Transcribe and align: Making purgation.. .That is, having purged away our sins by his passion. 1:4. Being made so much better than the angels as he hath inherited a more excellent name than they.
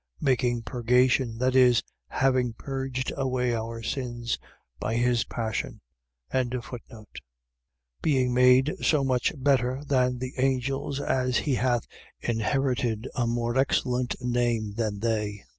Making 0.19 0.63
purgation.. 0.63 1.37
.That 1.37 1.55
is, 1.55 1.83
having 2.07 2.53
purged 2.53 3.13
away 3.15 3.53
our 3.55 3.83
sins 3.83 4.39
by 4.79 4.95
his 4.95 5.25
passion. 5.25 5.79
1:4. 6.33 6.81
Being 8.01 8.33
made 8.33 8.73
so 8.81 9.03
much 9.03 9.31
better 9.37 9.83
than 9.85 10.17
the 10.17 10.33
angels 10.39 10.99
as 10.99 11.37
he 11.37 11.53
hath 11.53 11.85
inherited 12.19 13.07
a 13.13 13.27
more 13.27 13.55
excellent 13.55 14.15
name 14.19 14.73
than 14.73 15.01
they. 15.01 15.43